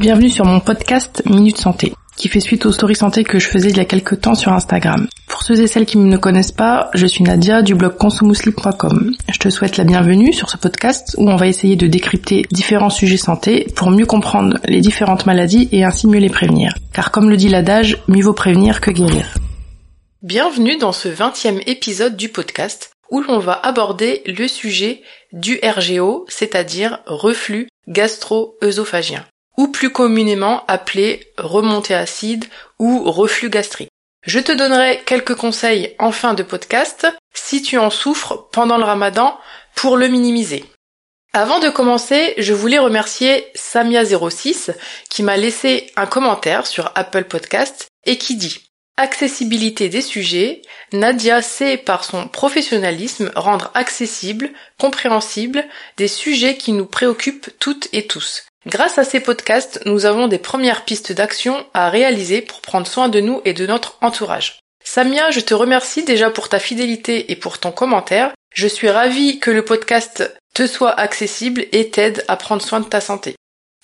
[0.00, 3.68] Bienvenue sur mon podcast Minute Santé, qui fait suite aux stories santé que je faisais
[3.68, 5.06] il y a quelques temps sur Instagram.
[5.28, 9.14] Pour ceux et celles qui ne me connaissent pas, je suis Nadia du blog consomusli.com.
[9.30, 12.88] Je te souhaite la bienvenue sur ce podcast où on va essayer de décrypter différents
[12.88, 16.72] sujets santé pour mieux comprendre les différentes maladies et ainsi mieux les prévenir.
[16.94, 19.34] Car comme le dit l'adage, mieux vaut prévenir que guérir.
[20.22, 25.02] Bienvenue dans ce 20e épisode du podcast où l'on va aborder le sujet
[25.34, 29.26] du RGO, c'est-à-dire reflux gastro-œsophagien
[29.60, 32.46] ou plus communément appelé remontée acide
[32.78, 33.90] ou reflux gastrique.
[34.26, 38.84] Je te donnerai quelques conseils en fin de podcast si tu en souffres pendant le
[38.84, 39.38] ramadan
[39.74, 40.64] pour le minimiser.
[41.34, 44.74] Avant de commencer, je voulais remercier Samia06
[45.10, 48.62] qui m'a laissé un commentaire sur Apple Podcast et qui dit
[48.96, 50.62] Accessibilité des sujets,
[50.94, 55.66] Nadia sait par son professionnalisme rendre accessible, compréhensible
[55.98, 58.44] des sujets qui nous préoccupent toutes et tous.
[58.66, 63.08] Grâce à ces podcasts, nous avons des premières pistes d'action à réaliser pour prendre soin
[63.08, 64.60] de nous et de notre entourage.
[64.84, 68.32] Samia, je te remercie déjà pour ta fidélité et pour ton commentaire.
[68.54, 72.86] Je suis ravie que le podcast te soit accessible et t'aide à prendre soin de
[72.86, 73.34] ta santé.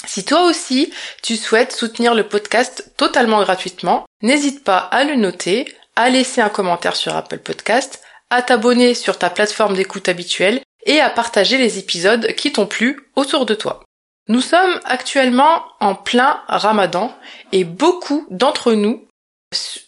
[0.07, 5.73] Si toi aussi tu souhaites soutenir le podcast totalement gratuitement, n'hésite pas à le noter,
[5.95, 11.01] à laisser un commentaire sur Apple Podcast, à t'abonner sur ta plateforme d'écoute habituelle et
[11.01, 13.86] à partager les épisodes qui t'ont plu autour de toi.
[14.29, 17.15] Nous sommes actuellement en plein ramadan
[17.53, 19.07] et beaucoup d'entre nous,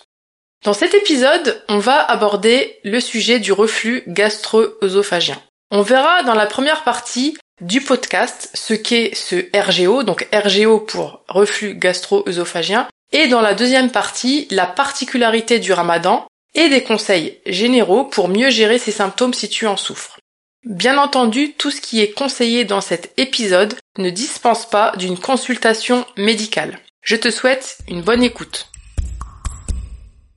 [0.64, 5.42] Dans cet épisode, on va aborder le sujet du reflux gastro-œsophagien.
[5.72, 11.24] On verra dans la première partie du podcast ce qu'est ce RGO, donc RGO pour
[11.28, 18.04] reflux gastro-œsophagien, et dans la deuxième partie, la particularité du ramadan et des conseils généraux
[18.04, 20.20] pour mieux gérer ces symptômes si tu en souffres.
[20.64, 26.06] Bien entendu, tout ce qui est conseillé dans cet épisode ne dispense pas d'une consultation
[26.18, 26.80] médicale.
[27.02, 28.71] Je te souhaite une bonne écoute.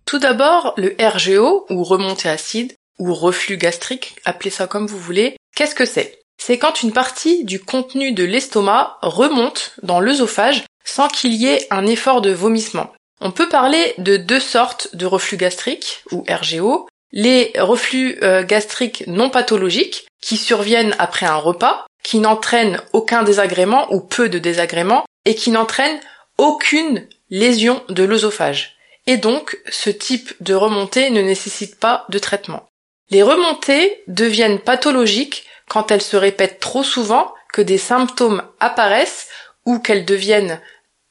[0.06, 5.36] Tout d'abord, le RGO, ou remontée acide, ou reflux gastrique, appelez ça comme vous voulez,
[5.56, 6.20] qu'est-ce que c'est?
[6.38, 11.66] C'est quand une partie du contenu de l'estomac remonte dans l'œsophage sans qu'il y ait
[11.70, 12.92] un effort de vomissement.
[13.20, 19.04] On peut parler de deux sortes de reflux gastrique, ou RGO, les reflux euh, gastriques
[19.06, 25.04] non pathologiques, qui surviennent après un repas, qui n'entraînent aucun désagrément ou peu de désagrément,
[25.24, 26.00] et qui n'entraînent
[26.36, 28.73] aucune lésion de l'œsophage
[29.06, 32.66] et donc ce type de remontée ne nécessite pas de traitement.
[33.10, 39.28] Les remontées deviennent pathologiques quand elles se répètent trop souvent, que des symptômes apparaissent
[39.64, 40.60] ou qu'elles deviennent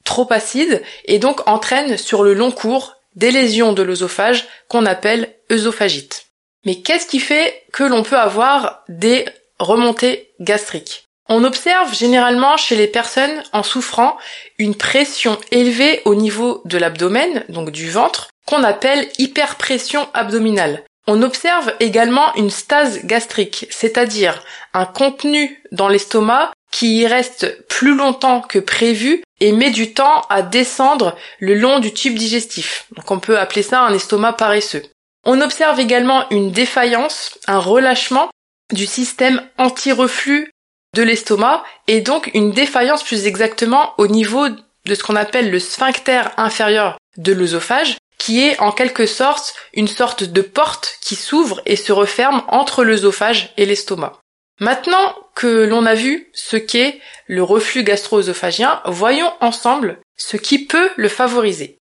[0.04, 5.34] trop acides et donc entraînent sur le long cours des lésions de l'œsophage qu'on appelle
[5.52, 6.28] œsophagite.
[6.66, 9.26] Mais qu'est-ce qui fait que l'on peut avoir des
[9.60, 11.06] remontées gastriques?
[11.30, 14.18] On observe généralement chez les personnes en souffrant
[14.58, 20.84] une pression élevée au niveau de l'abdomen, donc du ventre, qu'on appelle hyperpression abdominale.
[21.08, 27.96] On observe également une stase gastrique, c'est-à-dire un contenu dans l'estomac qui y reste plus
[27.96, 32.86] longtemps que prévu et met du temps à descendre le long du tube digestif.
[32.96, 34.84] Donc on peut appeler ça un estomac paresseux.
[35.26, 38.30] On observe également une défaillance, un relâchement
[38.72, 40.53] du système anti-reflux
[40.94, 45.60] de l'estomac et donc une défaillance plus exactement au niveau de ce qu'on appelle le
[45.60, 51.62] sphincter inférieur de l'œsophage qui est en quelque sorte une sorte de porte qui s'ouvre
[51.66, 54.20] et se referme entre l'œsophage et l'estomac.
[54.60, 60.90] Maintenant que l'on a vu ce qu'est le reflux gastro-œsophagien, voyons ensemble ce qui peut
[60.96, 61.80] le favoriser.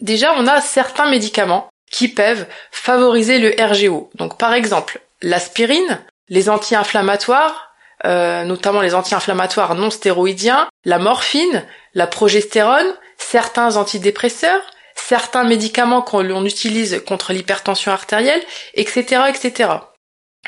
[0.00, 4.10] Déjà, on a certains médicaments qui peuvent favoriser le RGO.
[4.16, 7.67] Donc par exemple, l'aspirine, les anti-inflammatoires,
[8.04, 11.64] euh, notamment les anti-inflammatoires non stéroïdiens, la morphine,
[11.94, 14.62] la progestérone, certains antidépresseurs,
[14.94, 18.42] certains médicaments qu'on utilise contre l'hypertension artérielle,
[18.74, 19.70] etc., etc.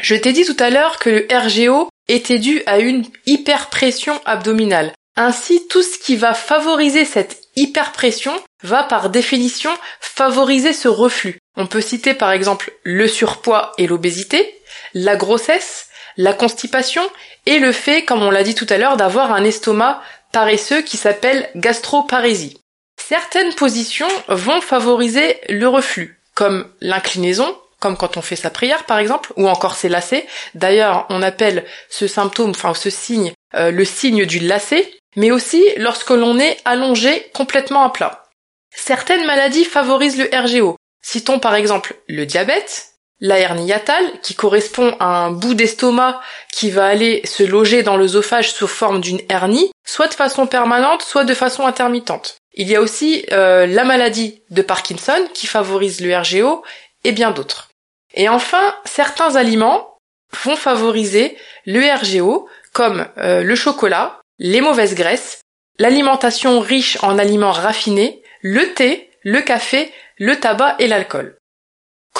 [0.00, 4.92] Je t'ai dit tout à l'heure que le RGO était dû à une hyperpression abdominale.
[5.16, 8.32] Ainsi, tout ce qui va favoriser cette hyperpression
[8.62, 9.70] va par définition
[10.00, 11.38] favoriser ce reflux.
[11.56, 14.60] On peut citer par exemple le surpoids et l'obésité,
[14.94, 17.02] la grossesse, la constipation
[17.46, 20.02] et le fait, comme on l'a dit tout à l'heure, d'avoir un estomac
[20.32, 22.58] paresseux qui s'appelle gastroparésie.
[22.96, 28.98] Certaines positions vont favoriser le reflux, comme l'inclinaison, comme quand on fait sa prière par
[28.98, 30.26] exemple, ou encore ses lacets.
[30.54, 35.64] D'ailleurs, on appelle ce symptôme, enfin ce signe, euh, le signe du lacet, mais aussi
[35.76, 38.24] lorsque l'on est allongé complètement à plat.
[38.72, 40.76] Certaines maladies favorisent le RGO.
[41.02, 42.89] Citons par exemple le diabète,
[43.20, 43.72] la hernie
[44.22, 46.20] qui correspond à un bout d'estomac
[46.52, 51.02] qui va aller se loger dans l'œsophage sous forme d'une hernie, soit de façon permanente,
[51.02, 52.36] soit de façon intermittente.
[52.54, 56.64] Il y a aussi euh, la maladie de Parkinson qui favorise le RGO
[57.04, 57.68] et bien d'autres.
[58.14, 59.96] Et enfin, certains aliments
[60.44, 61.36] vont favoriser
[61.66, 65.42] le RGO comme euh, le chocolat, les mauvaises graisses,
[65.78, 71.36] l'alimentation riche en aliments raffinés, le thé, le café, le tabac et l'alcool.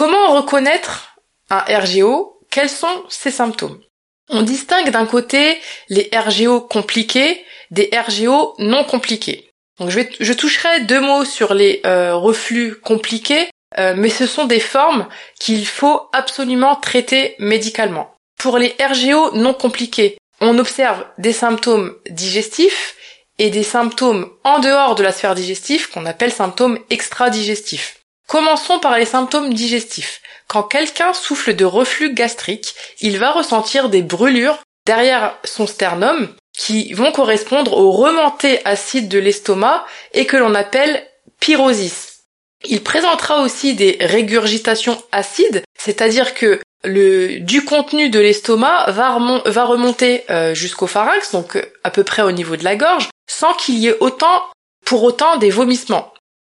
[0.01, 1.15] Comment reconnaître
[1.51, 3.83] un RGO Quels sont ses symptômes?
[4.31, 5.59] On distingue d'un côté
[5.91, 9.51] les RGO compliqués des RGO non compliqués.
[9.79, 14.59] Donc je, toucherai deux mots sur les euh, reflux compliqués, euh, mais ce sont des
[14.59, 15.07] formes
[15.39, 18.15] qu'il faut absolument traiter médicalement.
[18.39, 22.97] Pour les RGO non compliqués, on observe des symptômes digestifs
[23.39, 28.00] et des symptômes en dehors de la sphère digestive qu'on appelle symptômes extra-digestifs.
[28.31, 30.21] Commençons par les symptômes digestifs.
[30.47, 36.93] Quand quelqu'un souffle de reflux gastrique, il va ressentir des brûlures derrière son sternum qui
[36.93, 39.85] vont correspondre aux remontées acides de l'estomac
[40.15, 41.05] et que l'on appelle
[41.41, 42.21] pyrosis.
[42.65, 50.23] Il présentera aussi des régurgitations acides, c'est-à-dire que du contenu de l'estomac va, va, remonter
[50.31, 53.75] euh, jusqu'au pharynx, donc euh, à peu près au niveau de la gorge, sans qu'il
[53.75, 54.45] y ait autant,
[54.87, 56.13] pour autant des vomissements.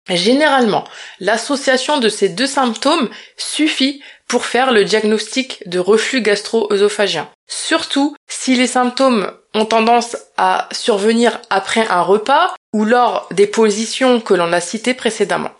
[0.08, 0.84] Généralement,
[1.20, 7.28] l'association de ces deux symptômes suffit pour faire le diagnostic de reflux gastro-œsophagien.
[7.48, 14.20] Surtout si les symptômes ont tendance à survenir après un repas ou lors des positions
[14.20, 15.50] que l'on a citées précédemment.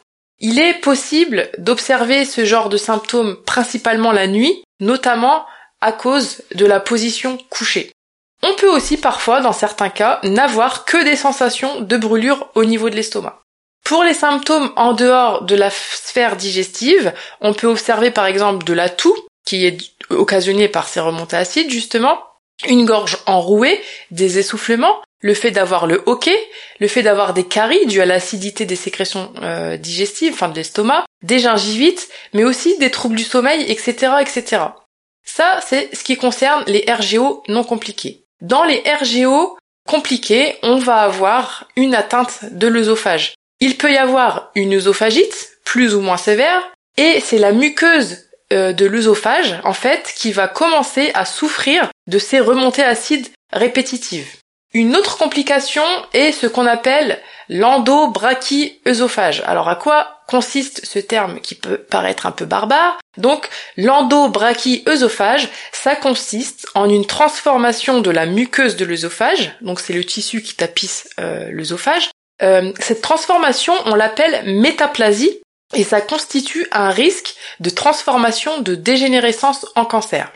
[0.40, 5.46] Il est possible d'observer ce genre de symptômes principalement la nuit, notamment
[5.80, 7.92] à cause de la position couchée.
[8.42, 12.90] On peut aussi parfois, dans certains cas, n'avoir que des sensations de brûlure au niveau
[12.90, 13.42] de l'estomac.
[13.84, 18.72] Pour les symptômes en dehors de la sphère digestive, on peut observer par exemple de
[18.72, 19.78] la toux, qui est
[20.10, 22.18] occasionnée par ces remontées acides justement,
[22.68, 26.38] une gorge enrouée, des essoufflements, le fait d'avoir le hoquet,
[26.80, 31.04] le fait d'avoir des caries dues à l'acidité des sécrétions euh, digestives, enfin de l'estomac,
[31.22, 34.62] des gingivites, mais aussi des troubles du sommeil, etc., etc.
[35.24, 38.24] Ça, c'est ce qui concerne les RGO non compliqués.
[38.40, 39.56] Dans les RGO
[39.88, 43.34] compliqués, on va avoir une atteinte de l'œsophage.
[43.64, 48.72] Il peut y avoir une œsophagite, plus ou moins sévère, et c'est la muqueuse euh,
[48.72, 54.26] de l'œsophage, en fait, qui va commencer à souffrir de ces remontées acides répétitives.
[54.74, 59.44] Une autre complication est ce qu'on appelle l'endobrachyœsophage.
[59.46, 62.98] Alors à quoi consiste ce terme qui peut paraître un peu barbare?
[63.16, 70.02] Donc l'endobrachyœsophage, ça consiste en une transformation de la muqueuse de l'œsophage, donc c'est le
[70.02, 72.10] tissu qui tapisse euh, l'œsophage,
[72.42, 75.40] euh, cette transformation, on l'appelle métaplasie
[75.74, 80.32] et ça constitue un risque de transformation de dégénérescence en cancer.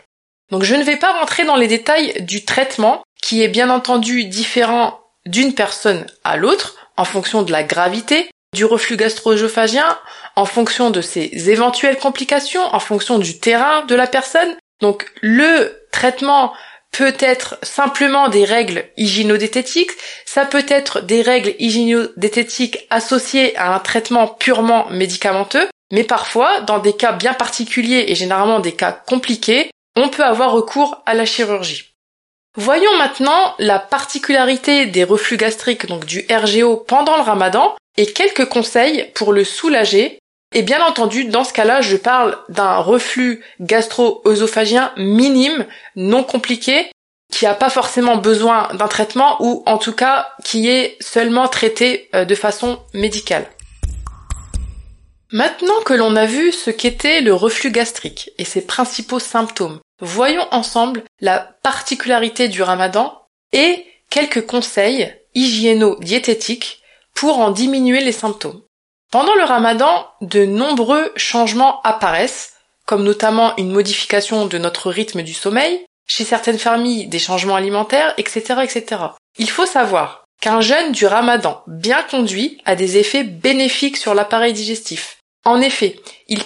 [0.51, 4.25] Donc je ne vais pas rentrer dans les détails du traitement qui est bien entendu
[4.25, 9.99] différent d'une personne à l'autre en fonction de la gravité du reflux gastro-œsophagien,
[10.35, 14.55] en fonction de ses éventuelles complications, en fonction du terrain de la personne.
[14.81, 16.53] Donc le traitement
[16.91, 19.91] peut être simplement des règles hygiénodététiques,
[20.25, 26.79] ça peut être des règles hygiénodététiques associées à un traitement purement médicamenteux, mais parfois, dans
[26.79, 31.25] des cas bien particuliers et généralement des cas compliqués, on peut avoir recours à la
[31.25, 31.93] chirurgie.
[32.55, 38.45] Voyons maintenant la particularité des reflux gastriques, donc du RGO pendant le ramadan, et quelques
[38.45, 40.19] conseils pour le soulager.
[40.53, 46.89] Et bien entendu, dans ce cas-là, je parle d'un reflux gastro-œsophagien minime, non compliqué,
[47.31, 52.09] qui n'a pas forcément besoin d'un traitement ou en tout cas qui est seulement traité
[52.15, 53.45] euh, de façon médicale.
[55.31, 60.47] Maintenant que l'on a vu ce qu'était le reflux gastrique et ses principaux symptômes, voyons
[60.51, 63.13] ensemble la particularité du ramadan
[63.51, 66.81] et quelques conseils hygiéno-diététiques
[67.13, 68.61] pour en diminuer les symptômes.
[69.11, 72.53] Pendant le ramadan, de nombreux changements apparaissent,
[72.85, 78.13] comme notamment une modification de notre rythme du sommeil, chez certaines familles des changements alimentaires,
[78.17, 79.01] etc., etc.
[79.37, 84.53] Il faut savoir qu'un jeûne du ramadan bien conduit a des effets bénéfiques sur l'appareil
[84.53, 85.17] digestif.
[85.45, 86.43] En effet, il,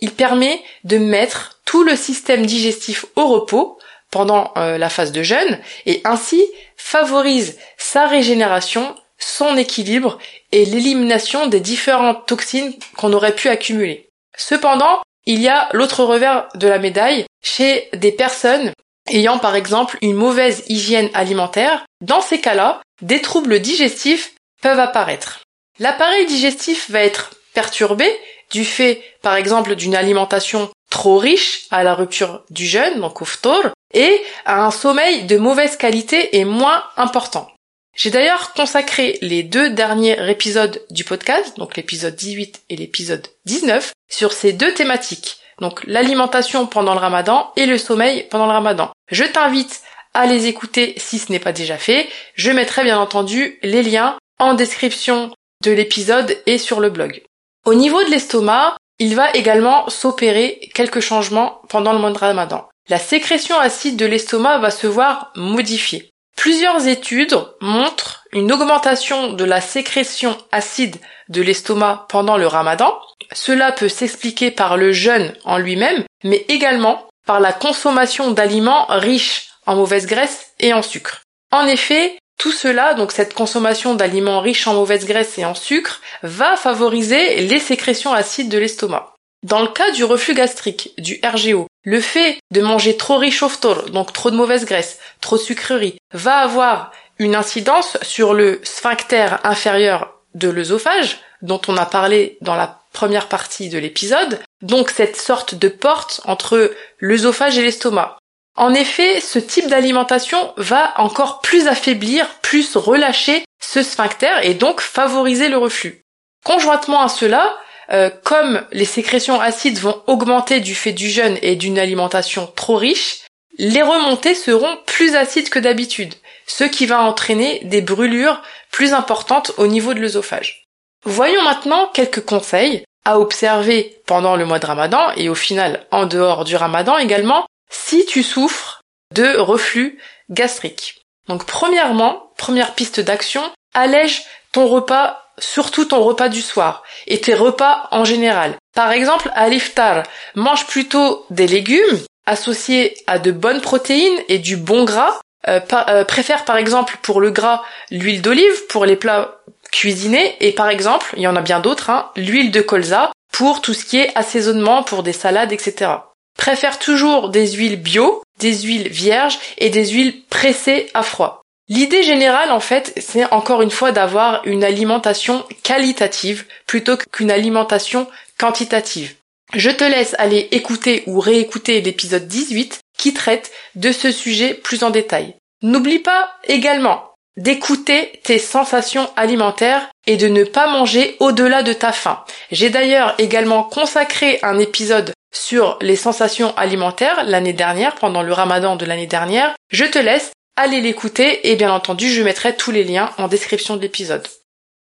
[0.00, 3.78] il permet de mettre tout le système digestif au repos
[4.10, 6.42] pendant euh, la phase de jeûne et ainsi
[6.76, 10.18] favorise sa régénération, son équilibre
[10.52, 14.08] et l'élimination des différentes toxines qu'on aurait pu accumuler.
[14.36, 18.72] Cependant, il y a l'autre revers de la médaille chez des personnes
[19.08, 21.84] ayant par exemple une mauvaise hygiène alimentaire.
[22.00, 25.40] Dans ces cas-là, des troubles digestifs peuvent apparaître.
[25.78, 28.06] L'appareil digestif va être perturbé
[28.52, 33.24] du fait par exemple d'une alimentation trop riche à la rupture du jeûne, donc au
[33.24, 37.50] phtor, et à un sommeil de mauvaise qualité et moins important.
[37.96, 43.92] J'ai d'ailleurs consacré les deux derniers épisodes du podcast, donc l'épisode 18 et l'épisode 19,
[44.10, 48.90] sur ces deux thématiques, donc l'alimentation pendant le ramadan et le sommeil pendant le ramadan.
[49.10, 49.80] Je t'invite
[50.12, 52.06] à les écouter si ce n'est pas déjà fait.
[52.34, 55.32] Je mettrai bien entendu les liens en description
[55.64, 57.22] de l'épisode et sur le blog.
[57.64, 62.68] Au niveau de l'estomac, il va également s'opérer quelques changements pendant le mois de ramadan.
[62.90, 66.10] La sécrétion acide de l'estomac va se voir modifiée.
[66.36, 70.96] Plusieurs études montrent une augmentation de la sécrétion acide
[71.28, 72.94] de l'estomac pendant le ramadan.
[73.32, 79.48] Cela peut s'expliquer par le jeûne en lui-même, mais également par la consommation d'aliments riches
[79.66, 81.22] en mauvaise graisse et en sucre.
[81.50, 86.00] En effet, tout cela, donc cette consommation d'aliments riches en mauvaise graisse et en sucre,
[86.22, 89.14] va favoriser les sécrétions acides de l'estomac.
[89.42, 93.48] Dans le cas du reflux gastrique, du RGO, le fait de manger trop riche au
[93.48, 98.60] phtor, donc trop de mauvaise graisse, trop de sucreries, va avoir une incidence sur le
[98.64, 104.90] sphincter inférieur de l'œsophage, dont on a parlé dans la première partie de l'épisode, donc
[104.90, 108.18] cette sorte de porte entre l'œsophage et l'estomac.
[108.56, 114.80] En effet, ce type d'alimentation va encore plus affaiblir, plus relâcher ce sphincter et donc
[114.80, 116.00] favoriser le reflux.
[116.44, 117.56] Conjointement à cela,
[117.92, 122.76] euh, comme les sécrétions acides vont augmenter du fait du jeûne et d'une alimentation trop
[122.76, 123.20] riche,
[123.58, 126.14] les remontées seront plus acides que d'habitude,
[126.46, 130.66] ce qui va entraîner des brûlures plus importantes au niveau de l'œsophage.
[131.04, 136.06] Voyons maintenant quelques conseils à observer pendant le mois de Ramadan et au final en
[136.06, 138.82] dehors du Ramadan également si tu souffres
[139.14, 141.00] de reflux gastrique.
[141.28, 143.42] Donc premièrement, première piste d'action,
[143.74, 148.54] allège ton repas surtout ton repas du soir et tes repas en général.
[148.74, 150.02] Par exemple, à l'iftar,
[150.34, 155.20] mange plutôt des légumes associés à de bonnes protéines et du bon gras.
[155.48, 157.62] Euh, euh, préfère par exemple pour le gras
[157.92, 159.36] l'huile d'olive pour les plats
[159.70, 163.60] cuisinés et par exemple, il y en a bien d'autres, hein, l'huile de colza pour
[163.60, 165.92] tout ce qui est assaisonnement pour des salades, etc.
[166.36, 171.42] Préfère toujours des huiles bio, des huiles vierges et des huiles pressées à froid.
[171.68, 178.06] L'idée générale, en fait, c'est encore une fois d'avoir une alimentation qualitative plutôt qu'une alimentation
[178.38, 179.14] quantitative.
[179.54, 184.84] Je te laisse aller écouter ou réécouter l'épisode 18 qui traite de ce sujet plus
[184.84, 185.34] en détail.
[185.62, 191.92] N'oublie pas également d'écouter tes sensations alimentaires et de ne pas manger au-delà de ta
[191.92, 192.24] faim.
[192.50, 198.76] J'ai d'ailleurs également consacré un épisode sur les sensations alimentaires l'année dernière, pendant le ramadan
[198.76, 199.54] de l'année dernière.
[199.70, 203.76] Je te laisse allez l'écouter et bien entendu je mettrai tous les liens en description
[203.76, 204.26] de l'épisode.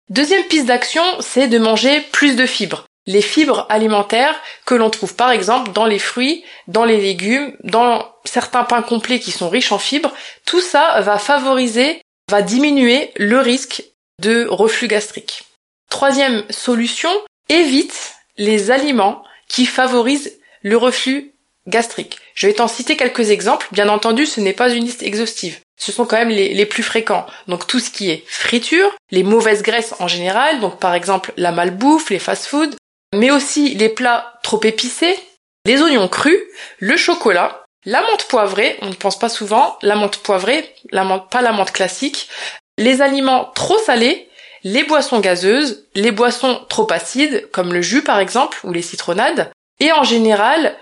[0.10, 2.86] Deuxième piste d'action, c'est de manger plus de fibres.
[3.06, 4.36] Les fibres alimentaires
[4.66, 9.20] que l'on trouve par exemple dans les fruits, dans les légumes, dans certains pains complets
[9.20, 10.14] qui sont riches en fibres,
[10.46, 13.84] tout ça va favoriser, va diminuer le risque
[14.20, 15.44] de reflux gastrique.
[15.90, 17.10] Troisième solution,
[17.50, 21.34] évite les aliments qui favorisent le reflux
[21.70, 22.20] gastrique.
[22.36, 23.68] Je vais t'en citer quelques exemples.
[23.72, 25.60] Bien entendu, ce n'est pas une liste exhaustive.
[25.78, 27.26] Ce sont quand même les, plus fréquents.
[27.48, 31.52] Donc tout ce qui est friture, les mauvaises graisses en général, donc par exemple la
[31.52, 32.76] malbouffe, les fast-foods,
[33.16, 35.18] mais aussi les plats trop épicés,
[35.66, 36.40] les oignons crus,
[36.80, 41.30] le chocolat, la menthe poivrée, on ne pense pas souvent, la menthe poivrée, la menthe,
[41.30, 42.30] pas la menthe classique,
[42.78, 44.30] les aliments trop salés,
[44.64, 49.50] les boissons gazeuses, les boissons trop acides, comme le jus par exemple, ou les citronnades,
[49.80, 50.76] et en général,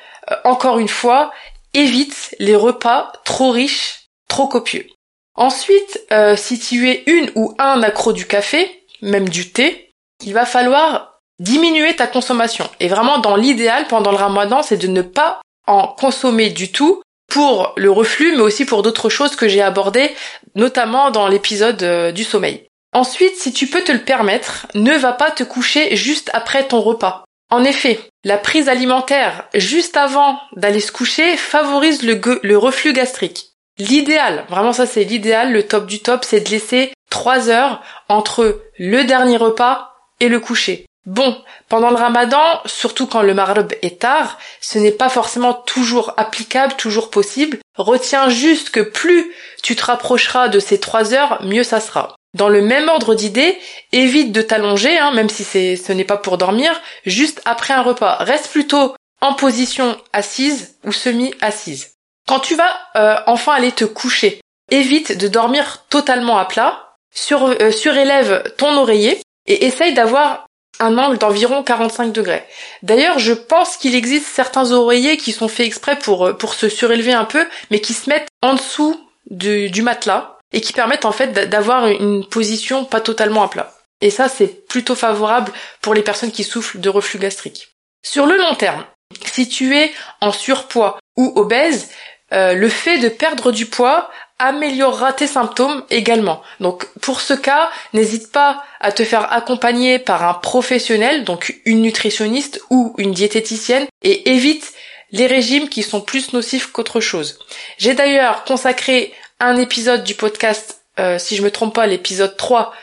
[0.44, 1.32] encore une fois,
[1.74, 4.88] évite les repas trop riches, trop copieux.
[5.36, 9.92] Ensuite, euh, si tu es une ou un accro du café, même du thé,
[10.26, 12.68] il va falloir diminuer ta consommation.
[12.80, 17.04] Et vraiment, dans l'idéal, pendant le ramadan, c'est de ne pas en consommer du tout
[17.30, 20.16] pour le reflux, mais aussi pour d'autres choses que j'ai abordées,
[20.56, 22.66] notamment dans l'épisode euh, du sommeil.
[22.94, 26.82] Ensuite, si tu peux te le permettre, ne va pas te coucher juste après ton
[26.82, 27.26] repas.
[27.50, 33.52] En effet, la prise alimentaire juste avant d'aller se coucher favorise le, reflux gastrique.
[33.78, 38.64] L'idéal, vraiment ça c'est l'idéal, le top du top, c'est de laisser 3 heures entre
[38.78, 40.86] le dernier repas et le coucher.
[41.06, 46.14] Bon, pendant le ramadan, surtout quand le marab est tard, ce n'est pas forcément toujours
[46.18, 47.60] applicable, toujours possible.
[47.78, 49.32] Retiens juste que plus
[49.64, 52.17] tu te rapprocheras de ces trois heures, mieux ça sera.
[52.34, 53.58] Dans le même ordre d'idée,
[53.92, 58.18] évite de t'allonger, hein, même si ce n'est pas pour dormir, juste après un repas.
[58.18, 61.96] Reste plutôt en position assise ou semi-assise.
[62.28, 67.46] Quand tu vas euh, enfin aller te coucher, évite de dormir totalement à plat, sur,
[67.46, 70.46] euh, surélève ton oreiller et essaye d'avoir
[70.80, 72.46] un angle d'environ 45 degrés.
[72.84, 76.70] D'ailleurs, je pense qu'il existe certains oreillers qui sont faits exprès pour, euh, pour se
[76.70, 81.12] surélever un peu, mais qui se mettent en dessous du matelas et qui permettent en
[81.12, 83.74] fait d'avoir une position pas totalement à plat.
[84.02, 85.52] Et ça, c'est plutôt favorable
[85.82, 87.70] pour les personnes qui souffrent de reflux gastrique.
[88.04, 88.86] Sur le long terme,
[89.26, 91.90] si tu es en surpoids ou obèse,
[92.34, 96.44] euh, le fait de perdre du poids améliorera tes symptômes également.
[96.60, 101.82] Donc pour ce cas, n'hésite pas à te faire accompagner par un professionnel, donc une
[101.82, 104.74] nutritionniste ou une diététicienne, et évite
[105.12, 107.40] les régimes qui sont plus nocifs qu'autre chose.
[107.78, 112.74] J'ai d'ailleurs consacré un épisode du podcast, euh, si je me trompe pas, l'épisode 3,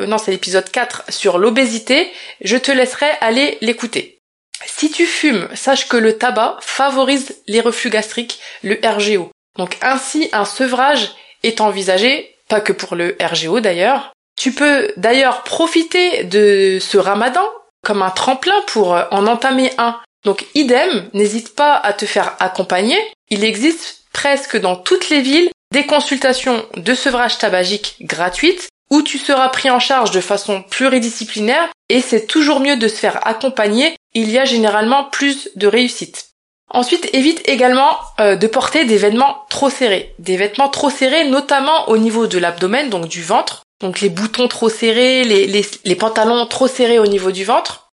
[0.00, 4.20] euh, non c'est l'épisode 4 sur l'obésité, je te laisserai aller l'écouter.
[4.66, 9.30] Si tu fumes, sache que le tabac favorise les reflux gastriques, le RGO.
[9.56, 11.10] Donc ainsi, un sevrage
[11.42, 14.12] est envisagé, pas que pour le RGO d'ailleurs.
[14.36, 17.46] Tu peux d'ailleurs profiter de ce ramadan
[17.82, 19.98] comme un tremplin pour euh, en entamer un.
[20.24, 22.98] Donc idem, n'hésite pas à te faire accompagner.
[23.30, 29.18] Il existe presque dans toutes les villes des consultations de sevrage tabagique gratuites où tu
[29.18, 33.96] seras pris en charge de façon pluridisciplinaire et c'est toujours mieux de se faire accompagner,
[34.14, 36.30] il y a généralement plus de réussite.
[36.72, 40.14] Ensuite, évite également euh, de porter des vêtements trop serrés.
[40.18, 43.62] Des vêtements trop serrés, notamment au niveau de l'abdomen, donc du ventre.
[43.80, 45.46] Donc les boutons trop serrés, les,
[45.84, 47.88] les pantalons trop serrés au niveau du ventre.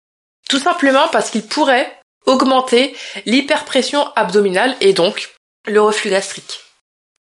[0.48, 1.90] Tout simplement parce qu'ils pourraient
[2.26, 5.30] augmenter l'hyperpression abdominale et donc
[5.66, 6.65] le reflux gastrique.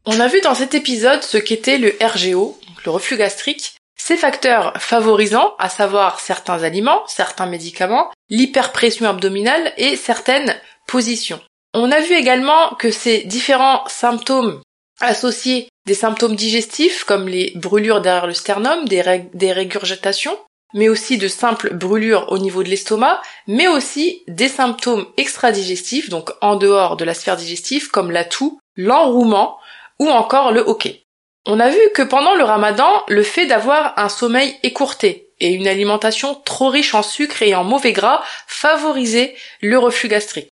[0.05, 4.73] On a vu dans cet épisode ce qu'était le RGO, le reflux gastrique, ses facteurs
[4.81, 10.55] favorisants, à savoir certains aliments, certains médicaments, l'hyperpression abdominale et certaines
[10.87, 11.39] positions.
[11.73, 14.61] On a vu également que ces différents symptômes
[14.99, 20.37] associés des symptômes digestifs comme les brûlures derrière le sternum, des, régurgitations,
[20.73, 26.31] mais aussi de simples brûlures au niveau de l'estomac, mais aussi des symptômes extra-digestifs, donc
[26.41, 29.57] en dehors de la sphère digestive, comme la toux, l'enrouement
[29.99, 31.03] ou encore le hoquet.
[31.45, 35.67] On a vu que pendant le ramadan, le fait d'avoir un sommeil écourté et une
[35.67, 40.49] alimentation trop riche en sucre et en mauvais gras favorisait le reflux gastrique.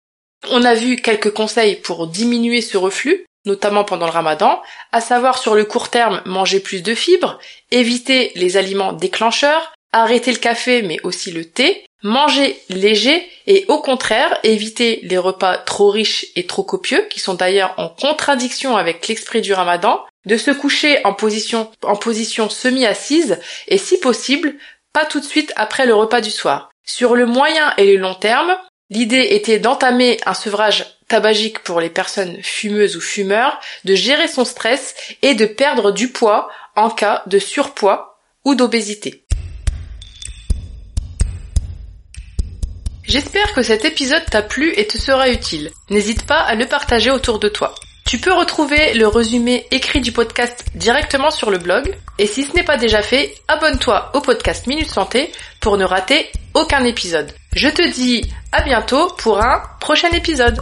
[0.50, 5.38] On a vu quelques conseils pour diminuer ce reflux, notamment pendant le ramadan, à savoir
[5.38, 7.40] sur le court terme manger plus de fibres,
[7.72, 13.78] éviter les aliments déclencheurs, arrêter le café mais aussi le thé, manger léger et au
[13.78, 19.08] contraire éviter les repas trop riches et trop copieux qui sont d'ailleurs en contradiction avec
[19.08, 21.70] l'esprit du ramadan, de se coucher en position,
[22.48, 24.54] semi-assise et si possible
[24.92, 26.70] pas tout de suite après le repas du soir.
[26.84, 28.56] Sur le moyen et le long terme,
[28.90, 34.44] l'idée était d'entamer un sevrage tabagique pour les personnes fumeuses ou fumeurs, de gérer son
[34.44, 39.24] stress et de perdre du poids en cas de surpoids ou d'obésité.
[43.04, 45.70] J'espère que cet épisode t'a plu et te sera utile.
[45.88, 47.74] N'hésite pas à le partager autour de toi.
[48.06, 51.94] Tu peux retrouver le résumé écrit du podcast directement sur le blog.
[52.18, 56.30] Et si ce n'est pas déjà fait, abonne-toi au podcast Minute Santé pour ne rater
[56.54, 57.32] aucun épisode.
[57.54, 60.58] Je te dis à bientôt pour un prochain épisode.